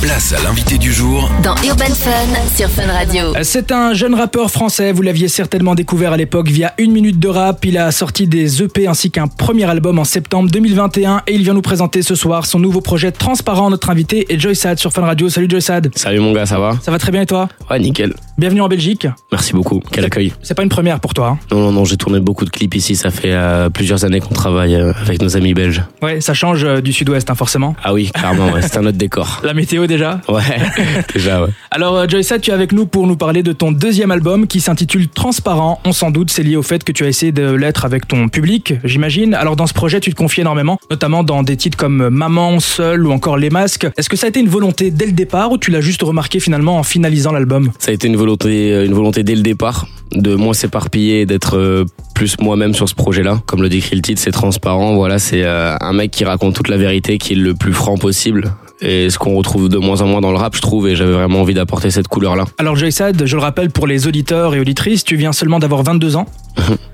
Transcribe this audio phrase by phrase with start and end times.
[0.00, 2.10] Place à l'invité du jour Dans Urban Fun
[2.56, 3.34] sur Fun Radio.
[3.42, 7.28] C'est un jeune rappeur français, vous l'aviez certainement découvert à l'époque via Une Minute de
[7.28, 7.62] Rap.
[7.66, 11.52] Il a sorti des EP ainsi qu'un premier album en septembre 2021 et il vient
[11.52, 13.68] nous présenter ce soir son nouveau projet Transparent.
[13.68, 15.28] Notre invité est Joy Sad sur Fun Radio.
[15.28, 15.90] Salut Joy Sad.
[15.94, 16.78] Salut mon gars, ça va?
[16.82, 17.50] Ça va très bien et toi?
[17.70, 18.14] Ouais, nickel.
[18.36, 19.06] Bienvenue en Belgique.
[19.30, 19.80] Merci beaucoup.
[19.92, 20.32] Quel accueil.
[20.42, 21.28] C'est pas une première pour toi.
[21.28, 22.96] hein Non, non, non, j'ai tourné beaucoup de clips ici.
[22.96, 25.82] Ça fait euh, plusieurs années qu'on travaille euh, avec nos amis belges.
[26.02, 27.76] Ouais, ça change euh, du sud-ouest hein, forcément.
[27.84, 29.40] Ah oui, clairement, ouais, c'est un autre décor.
[29.44, 30.42] La météo déjà Ouais,
[31.14, 31.50] déjà, ouais.
[31.70, 34.60] Alors Joy Sad, tu es avec nous pour nous parler de ton deuxième album qui
[34.60, 35.80] s'intitule Transparent.
[35.84, 38.28] On s'en doute, c'est lié au fait que tu as essayé de l'être avec ton
[38.28, 39.34] public, j'imagine.
[39.34, 43.06] Alors dans ce projet, tu te confies énormément, notamment dans des titres comme Maman, Seul
[43.06, 43.86] ou encore Les Masques.
[43.96, 46.40] Est-ce que ça a été une volonté dès le départ ou tu l'as juste remarqué
[46.40, 47.70] finalement en finalisant l'album?
[47.78, 51.26] Ça a été une volonté, euh, une volonté dès le départ de moins s'éparpiller et
[51.26, 51.84] d'être euh,
[52.14, 53.42] plus moi-même sur ce projet-là.
[53.46, 54.94] Comme le décrit le titre, c'est transparent.
[54.94, 57.96] Voilà, c'est euh, un mec qui raconte toute la vérité, qui est le plus franc
[57.98, 58.54] possible.
[58.80, 61.12] Et ce qu'on retrouve de moins en moins dans le rap, je trouve, et j'avais
[61.12, 62.44] vraiment envie d'apporter cette couleur-là.
[62.58, 65.82] Alors Joy Sad, je le rappelle pour les auditeurs et auditrices, tu viens seulement d'avoir
[65.82, 66.26] 22 ans.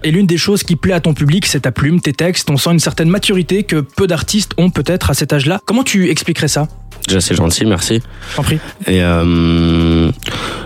[0.05, 2.51] Et l'une des choses qui plaît à ton public, c'est ta plume, tes textes.
[2.51, 5.61] On sent une certaine maturité que peu d'artistes ont peut-être à cet âge-là.
[5.65, 6.69] Comment tu expliquerais ça?
[7.07, 8.01] Déjà, c'est gentil, merci.
[8.37, 8.59] T'en prie.
[8.87, 10.11] Et euh,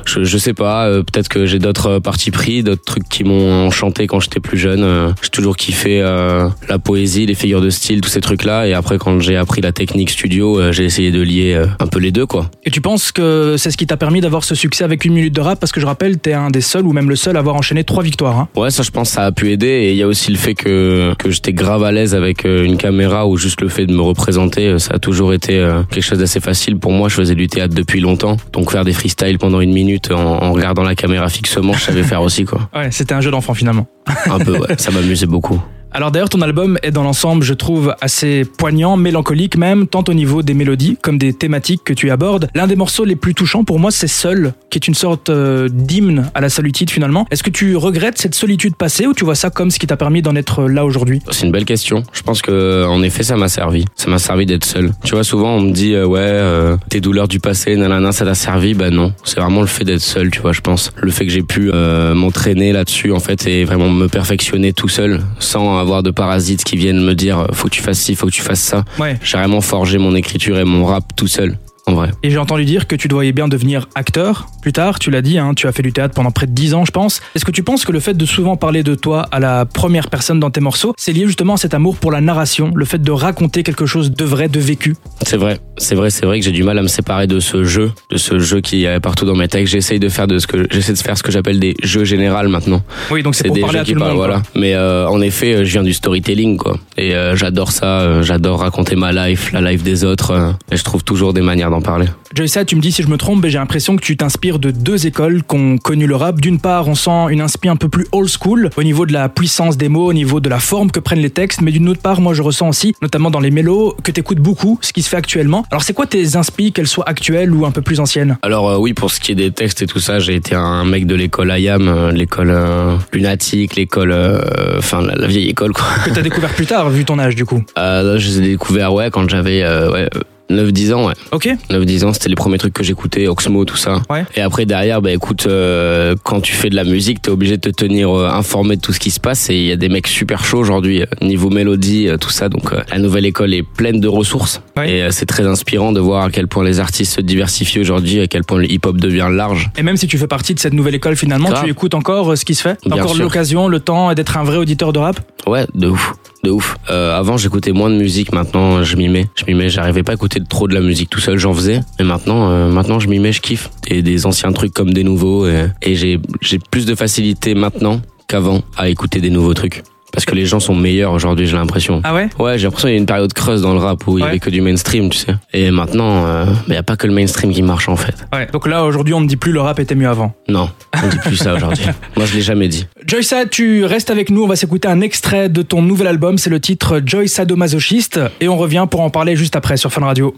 [0.04, 3.66] je, je sais pas, euh, peut-être que j'ai d'autres partis pris, d'autres trucs qui m'ont
[3.66, 4.82] enchanté quand j'étais plus jeune.
[4.82, 8.66] Euh, j'ai toujours kiffé euh, la poésie, les figures de style, tous ces trucs-là.
[8.66, 11.86] Et après, quand j'ai appris la technique studio, euh, j'ai essayé de lier euh, un
[11.86, 12.50] peu les deux, quoi.
[12.64, 15.34] Et tu penses que c'est ce qui t'a permis d'avoir ce succès avec une minute
[15.34, 15.58] de rap?
[15.60, 17.84] Parce que je rappelle, t'es un des seuls ou même le seul à avoir enchaîné
[17.84, 18.38] trois victoires.
[18.38, 18.48] hein.
[18.56, 19.66] Ouais, ça, je pense, ça a pu aider.
[19.66, 22.64] Et il y a aussi le fait que que j'étais grave à l'aise avec euh,
[22.64, 25.82] une caméra ou juste le fait de me représenter, euh, ça a toujours été euh,
[25.90, 27.10] quelque chose d'assez facile pour moi.
[27.10, 30.52] Je faisais du théâtre depuis longtemps, donc faire des freestyles pendant une minute en, en
[30.52, 32.70] regardant la caméra fixement, je savais faire aussi, quoi.
[32.74, 33.86] Ouais, c'était un jeu d'enfant finalement.
[34.26, 34.74] Un peu, ouais.
[34.78, 35.62] Ça m'amusait beaucoup.
[35.96, 40.12] Alors d'ailleurs, ton album est dans l'ensemble, je trouve, assez poignant, mélancolique même, tant au
[40.12, 42.48] niveau des mélodies comme des thématiques que tu abordes.
[42.56, 45.68] L'un des morceaux les plus touchants pour moi, c'est Seul, qui est une sorte euh,
[45.70, 47.28] d'hymne à la solitude finalement.
[47.30, 49.96] Est-ce que tu regrettes cette solitude passée ou tu vois ça comme ce qui t'a
[49.96, 51.22] permis d'en être là aujourd'hui?
[51.30, 52.02] C'est une belle question.
[52.12, 53.84] Je pense que en effet ça m'a servi.
[53.94, 54.90] Ça m'a servi d'être seul.
[55.04, 58.24] Tu vois souvent on me dit euh, ouais euh, tes douleurs du passé nanana ça
[58.24, 58.74] t'a servi?
[58.74, 60.32] Bah non, c'est vraiment le fait d'être seul.
[60.32, 63.64] Tu vois je pense le fait que j'ai pu euh, m'entraîner là-dessus en fait et
[63.64, 67.74] vraiment me perfectionner tout seul sans avoir de parasites qui viennent me dire faut que
[67.74, 68.84] tu fasses ci, faut que tu fasses ça.
[68.98, 69.18] Ouais.
[69.22, 71.58] J'ai vraiment forgé mon écriture et mon rap tout seul.
[71.86, 72.10] En vrai.
[72.22, 75.36] Et j'ai entendu dire que tu dois bien devenir acteur plus tard, tu l'as dit,
[75.38, 77.20] hein, tu as fait du théâtre pendant près de 10 ans je pense.
[77.34, 80.08] Est-ce que tu penses que le fait de souvent parler de toi à la première
[80.08, 83.02] personne dans tes morceaux, c'est lié justement à cet amour pour la narration, le fait
[83.02, 84.96] de raconter quelque chose de vrai, de vécu?
[85.26, 87.64] C'est vrai, c'est vrai, c'est vrai que j'ai du mal à me séparer de ce
[87.64, 89.72] jeu, de ce jeu qui est partout dans mes textes.
[89.74, 92.48] J'essaye de faire de ce que j'essaie de faire ce que j'appelle des jeux généraux
[92.48, 92.82] maintenant.
[93.10, 94.18] Oui, donc c'est pour des parler jeux à qui tout le parlent, monde.
[94.18, 94.42] voilà.
[94.56, 96.78] Mais euh, en effet, euh, je viens du storytelling, quoi.
[96.96, 98.00] Et euh, j'adore ça.
[98.00, 100.30] euh, j'adore raconter ma life, la life des autres.
[100.30, 102.06] euh, et je trouve toujours des manières d'en parler.
[102.34, 104.70] Joyce, tu me dis si je me trompe, mais j'ai l'impression que tu t'inspires de
[104.70, 106.40] deux écoles qui ont connu le rap.
[106.40, 109.28] D'une part, on sent une inspi un peu plus old school au niveau de la
[109.28, 112.00] puissance des mots, au niveau de la forme que prennent les textes, mais d'une autre
[112.00, 115.08] part, moi je ressens aussi, notamment dans les mélos, que t'écoutes beaucoup ce qui se
[115.08, 115.64] fait actuellement.
[115.70, 118.36] Alors c'est quoi tes inspi, qu'elles soient actuelles ou un peu plus anciennes?
[118.42, 120.84] Alors euh, oui, pour ce qui est des textes et tout ça, j'ai été un
[120.84, 124.40] mec de l'école IAM, euh, l'école euh, lunatique, l'école, euh,
[124.78, 125.86] enfin la, la vieille école, quoi.
[126.04, 127.62] Que t'as découvert plus tard, vu ton âge du coup?
[127.78, 130.08] Euh, là, je les ai découverts, ouais, quand j'avais euh, ouais,
[130.50, 131.14] 9-10 ans, ouais.
[131.32, 134.02] Ok 9-10 ans, c'était les premiers trucs que j'écoutais, Oxmo, tout ça.
[134.10, 134.24] Ouais.
[134.36, 137.62] Et après, derrière, bah écoute, euh, quand tu fais de la musique, t'es obligé de
[137.62, 139.48] te tenir euh, informé de tout ce qui se passe.
[139.50, 142.48] Et il y a des mecs super chauds aujourd'hui, euh, niveau mélodie, euh, tout ça.
[142.48, 144.60] Donc euh, la nouvelle école est pleine de ressources.
[144.76, 144.90] Ouais.
[144.90, 148.20] Et euh, c'est très inspirant de voir à quel point les artistes se diversifient aujourd'hui,
[148.20, 149.70] à quel point le hip-hop devient large.
[149.78, 151.64] Et même si tu fais partie de cette nouvelle école finalement, Grave.
[151.64, 152.78] tu écoutes encore ce qui se fait?
[152.86, 155.20] T'as encore l'occasion, le temps d'être un vrai auditeur de rap?
[155.46, 156.14] Ouais, de ouf.
[156.44, 156.76] De ouf.
[156.90, 158.32] Euh, avant, j'écoutais moins de musique.
[158.32, 159.26] Maintenant, je m'y mets.
[159.34, 159.70] Je m'y mets.
[159.70, 161.38] J'arrivais pas à écouter trop de la musique tout seul.
[161.38, 161.80] J'en faisais.
[161.98, 163.32] Mais maintenant, euh, maintenant, je m'y mets.
[163.32, 163.70] Je kiffe.
[163.88, 165.46] Et des anciens trucs comme des nouveaux.
[165.46, 169.82] Et, et j'ai, j'ai plus de facilité maintenant qu'avant à écouter des nouveaux trucs.
[170.14, 172.00] Parce que les gens sont meilleurs aujourd'hui, j'ai l'impression.
[172.04, 172.28] Ah ouais?
[172.38, 174.22] Ouais, j'ai l'impression qu'il y a une période creuse dans le rap où il y
[174.24, 174.28] Ouais.
[174.30, 175.34] avait que du mainstream, tu sais.
[175.52, 178.14] Et maintenant, euh, il y a pas que le mainstream qui marche en fait.
[178.32, 178.46] Ouais.
[178.52, 180.32] Donc là aujourd'hui on ne dit plus le rap était mieux avant.
[180.48, 180.70] Non,
[181.02, 181.84] on dit plus ça aujourd'hui.
[182.16, 182.86] Moi, je l'ai jamais dit.
[183.06, 186.50] Joy tu restes avec nous, on va s'écouter un extrait de ton nouvel album, c'est
[186.50, 190.34] le titre Joy Sadomasochiste et on revient pour en parler juste après sur Fun Radio.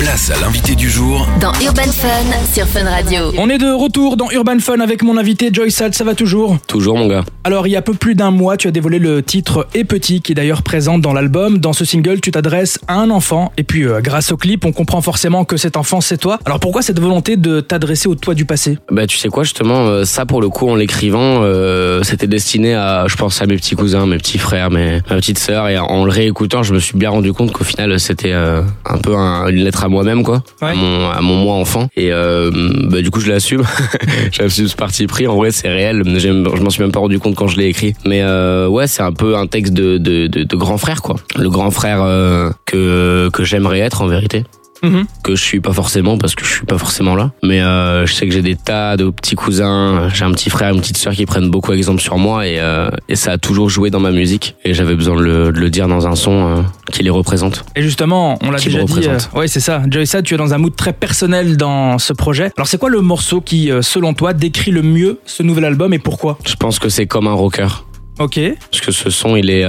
[0.00, 3.32] Place à l'invité du jour Dans Urban Fun sur Fun Radio.
[3.38, 6.58] On est de retour dans Urban Fun avec mon invité Joy Sad, ça va toujours
[6.66, 7.24] Toujours, mon gars.
[7.44, 10.22] Alors il y a peu plus d'un mois, tu as dévoilé le titre Et Petit
[10.22, 11.58] qui est d'ailleurs présent dans l'album.
[11.58, 14.72] Dans ce single, tu t'adresses à un enfant et puis euh, grâce au clip, on
[14.72, 16.40] comprend forcément que cet enfant c'est toi.
[16.44, 18.78] Alors pourquoi cette volonté de t'adresser au toi du passé?
[18.90, 22.74] Bah tu sais quoi justement euh, ça pour le coup en l'écrivant euh, c'était destiné
[22.74, 25.78] à je pense à mes petits cousins mes petits frères mes ma petite sœur et
[25.78, 29.14] en le réécoutant je me suis bien rendu compte qu'au final c'était euh, un peu
[29.14, 30.70] un, un- une lettre à moi-même, quoi, Ouais.
[30.70, 31.88] à, mon, à mon moi enfant.
[31.96, 32.50] Et euh,
[32.90, 33.62] bah, du coup, je l'assume.
[34.32, 35.26] J'assume ce parti pris.
[35.26, 36.02] En vrai, c'est réel.
[36.18, 36.30] Je
[36.62, 37.94] m'en suis même pas rendu compte quand je l'ai écrit.
[38.06, 41.16] Mais euh, ouais, c'est un peu un texte de, de, de, de grand frère, quoi.
[41.36, 44.44] Le grand frère euh, que, que j'aimerais être, en vérité
[44.82, 45.06] Mhm.
[45.24, 48.12] que je suis pas forcément parce que je suis pas forcément là mais euh, je
[48.14, 51.12] sais que j'ai des tas de petits cousins j'ai un petit frère une petite sœur
[51.14, 54.10] qui prennent beaucoup exemple sur moi et, euh, et ça a toujours joué dans ma
[54.12, 57.10] musique et j'avais besoin de le, de le dire dans un son euh, qui les
[57.10, 59.00] représente Et justement, on l'a déjà dit.
[59.34, 59.82] ouais, c'est ça.
[59.90, 62.50] Joy Sad, tu es dans un mood très personnel dans ce projet.
[62.56, 65.98] Alors, c'est quoi le morceau qui, selon toi, décrit le mieux ce nouvel album et
[65.98, 66.38] pourquoi?
[66.46, 67.84] Je pense que c'est comme un rocker
[68.18, 68.40] Ok.
[68.70, 69.64] parce que ce son il est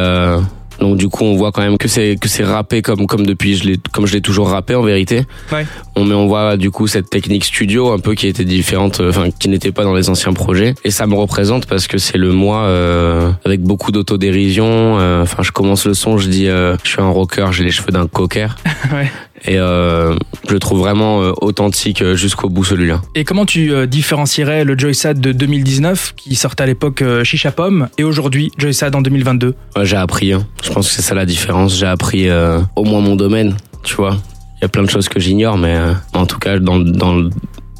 [0.80, 3.56] donc du coup on voit quand même que c'est que c'est rappé comme comme depuis
[3.56, 5.66] je l'ai comme je l'ai toujours rappé en vérité Ouais.
[5.96, 9.10] on mais on voit du coup cette technique studio un peu qui était différente euh,
[9.10, 12.18] enfin qui n'était pas dans les anciens projets et ça me représente parce que c'est
[12.18, 16.76] le moi euh, avec beaucoup d'autodérision euh, enfin je commence le son je dis euh,
[16.84, 18.56] je suis un rocker j'ai les cheveux d'un cocker
[18.94, 19.12] Ouais.
[19.45, 20.15] Et euh,
[20.47, 24.77] je le trouve vraiment euh, authentique euh, jusqu'au bout celui-là Et comment tu différencierais le
[24.77, 29.01] Joy Sad de 2019, qui sortait à l'époque Chicha Pomme, et aujourd'hui Joy Sad en
[29.01, 30.33] 2022 Ouais, j'ai appris.
[30.33, 30.45] hein.
[30.63, 31.77] Je pense que c'est ça la différence.
[31.77, 34.18] J'ai appris euh, au moins mon domaine, tu vois.
[34.57, 36.92] Il y a plein de choses que j'ignore, mais euh, en tout cas, dans, le-
[36.92, 37.30] dans, le-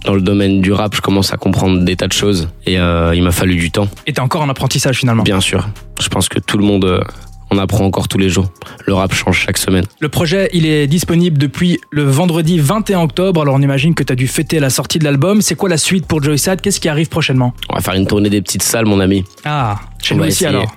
[0.05, 2.47] dans le domaine du rap, je commence à comprendre des tas de choses.
[2.65, 5.23] Et euh, il m'a fallu du temps, Et t'es encore en apprentissage finalement.
[5.23, 5.67] bien sûr.
[6.00, 7.03] Je pense que tout le monde,
[7.51, 8.46] on apprend encore tous les jours.
[8.86, 9.86] Le rap change chaque semaine.
[10.00, 14.16] Le projet, il est disponible depuis le vendredi 21 octobre, alors on imagine que t'as
[14.16, 15.42] dû fêter la sortie de l'album.
[15.42, 16.62] C'est quoi la suite pour Joy Sad?
[16.62, 17.54] Qu'est-ce qui arrive prochainement?
[17.69, 19.24] On va faire une tournée des petites salles, mon ami.
[19.46, 20.50] Ah, chez On nous aussi essayer.
[20.50, 20.72] alors.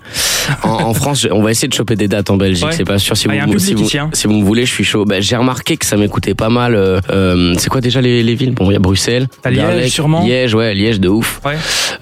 [0.65, 2.67] En, en France, on va essayer de choper des dates en Belgique.
[2.67, 2.73] Ouais.
[2.73, 4.11] C'est pas sûr si Ah, a vous, un si public vous, ici, hein.
[4.13, 5.05] si vous me voulez, je suis chaud.
[5.05, 6.75] Bah, j'ai remarqué que ça m'écoutait pas mal.
[6.75, 8.53] euh, euh, c'est quoi déjà les, les villes?
[8.55, 11.41] Bon, il y a Bruxelles, Liège, Anderlecht, sûrement Liège, ouais, Liège de ouf.
[11.45, 11.57] Ouais.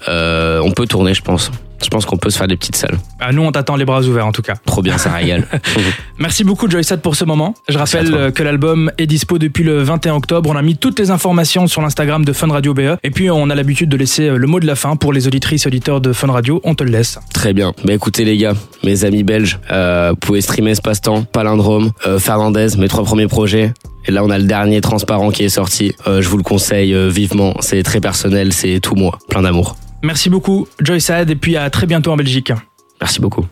[0.09, 1.51] Euh, on peut tourner, je pense.
[1.83, 2.99] Je pense qu'on peut se faire des petites salles.
[3.19, 4.55] Ah, nous, on t'attend les bras ouverts en tout cas.
[4.65, 5.47] Trop bien, ça régale.
[6.19, 7.55] Merci beaucoup Joysad pour ce moment.
[7.69, 10.51] Je rappelle euh, que l'album est dispo depuis le 21 octobre.
[10.51, 12.97] On a mis toutes les informations sur l'Instagram de Fun Radio BE.
[13.03, 15.27] Et puis on a l'habitude de laisser euh, le mot de la fin pour les
[15.27, 16.61] auditrices et auditeurs de Fun Radio.
[16.65, 17.19] On te le laisse.
[17.33, 17.73] Très bien.
[17.85, 18.55] Bah écoutez les gars,
[18.85, 23.73] mes amis belges, euh, vous pouvez streamer Espace-Temps, Palindrome, euh, Fernandez, mes trois premiers projets.
[24.07, 25.95] Et là on a le dernier Transparent qui est sorti.
[26.07, 27.55] Euh, je vous le conseille vivement.
[27.61, 29.19] C'est très personnel, c'est tout moi.
[29.29, 29.77] Plein d'amour.
[30.03, 32.53] Merci beaucoup Joysad et puis à très bientôt en Belgique.
[33.01, 33.47] Merci beaucoup.